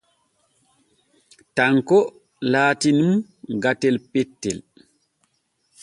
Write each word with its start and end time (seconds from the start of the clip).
Tanko 1.59 1.97
laati 2.51 2.89
nun 2.97 3.13
gatel 3.67 3.97
pettel. 4.11 4.57